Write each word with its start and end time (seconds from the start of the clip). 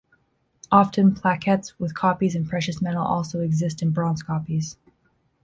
Often 0.71 1.13
plaquettes 1.13 1.75
with 1.77 1.93
copies 1.93 2.33
in 2.33 2.47
precious 2.47 2.81
metal 2.81 3.03
also 3.05 3.41
exist 3.41 3.83
in 3.83 3.91
bronze 3.91 4.23
copies. 4.23 4.75